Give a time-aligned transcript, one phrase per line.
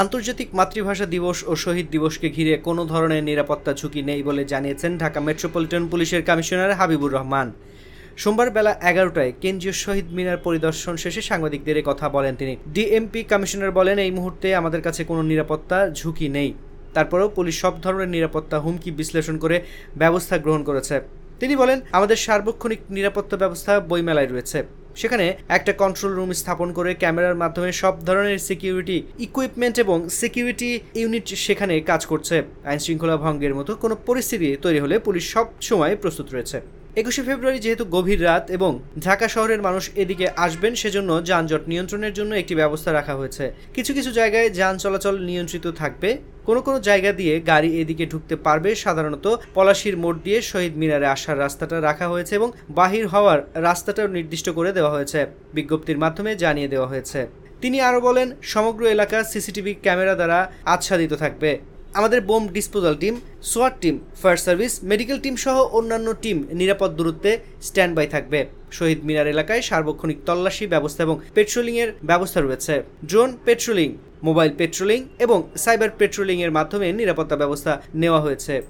[0.00, 5.20] আন্তর্জাতিক মাতৃভাষা দিবস ও শহীদ দিবসকে ঘিরে কোনো ধরনের নিরাপত্তা ঝুঁকি নেই বলে জানিয়েছেন ঢাকা
[5.20, 7.48] মেট্রোপলিটন পুলিশের কমিশনার হাবিবুর রহমান।
[8.16, 13.96] সোমবার বেলা এগারোটায় কেন্দ্রীয় শহীদ মিনার পরিদর্শন শেষে সাংবাদিকদের কথা বলেন তিনি। ডিএমপি কমিশনার বলেন,
[13.98, 16.50] এই মুহূর্তে আমাদের কাছে কোনো নিরাপত্তা ঝুঁকি নেই।
[16.94, 19.56] তারপরেও পুলিশ সব ধরনের নিরাপত্তা হুমকি বিশ্লেষণ করে
[19.96, 20.96] ব্যবস্থা গ্রহণ করেছে।
[21.40, 24.58] তিনি বলেন, আমাদের সার্বক্ষণিক নিরাপত্তা ব্যবস্থা বইমেলায় রয়েছে।
[25.00, 30.70] সেখানে একটা কন্ট্রোল রুম স্থাপন করে ক্যামেরার মাধ্যমে সব ধরনের সিকিউরিটি ইকুইপমেন্ট এবং সিকিউরিটি
[31.00, 32.36] ইউনিট সেখানে কাজ করছে।
[32.70, 36.58] আইনশৃঙ্খলা ভঙ্গের মতো কোনো পরিস্থিতি তৈরি হলে পুলিশ সব সময় প্রস্তুত রয়েছে।
[37.00, 42.32] একুশে ফেব্রুয়ারি যেহেতু গভীর রাত এবং ঢাকা শহরের মানুষ এদিকে আসবেন, সেজন্য যানজট নিয়ন্ত্রণের জন্য
[42.34, 46.10] একটি ব্যবস্থা রাখা হয়েছে। কিছু কিছু জায়গায় যান চলাচল নিয়ন্ত্রিত থাকবে।
[46.46, 51.40] কোনো কোনো জায়গা দিয়ে গাড়ি এদিকে ঢুকতে পারবে। সাধারণত পলাশির মোড় দিয়ে শহীদ মিনারে আসার
[51.44, 55.20] রাস্তাটা রাখা হয়েছে এবং বাহির হওয়ার রাস্তাটাও নির্দিষ্ট করে দেওয়া হয়েছে।
[55.56, 57.20] বিজ্ঞপ্তির মাধ্যমে জানিয়ে দেওয়া হয়েছে।
[57.62, 61.50] তিনি আরও বলেন, সমগ্র এলাকা সিসিটিভি ক্যামেরা দ্বারা আচ্ছাদিত থাকবে।
[61.98, 63.14] আমাদের বোম ডিসপোজাল টিম,
[63.52, 67.32] সোয়াট team, fire service, medical team সহ অন্যান্য টিম নিরাপদ দূরত্বে
[67.68, 68.40] স্ট্যান্ড বাই থাকবে।
[68.76, 72.74] শহীদ মিনার এলাকায় সার্বক্ষণিক তল্লাশি ব্যবস্থা এবং পেট্রোলিংয়ের ব্যবস্থা রয়েছে।
[73.10, 73.88] ড্রোন পেট্রোলিং,
[74.26, 78.54] মোবাইল পেট্রোলিং এবং সাইবার পেট্রোলিং এর মাধ্যমে নিরাপত্তা ব্যবস্থা নেওয়া হয়েছে।